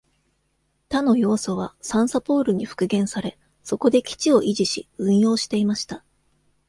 [0.89, 6.03] 他の要素はサンサポールに復元され、そこで基地を維持し、運用していました。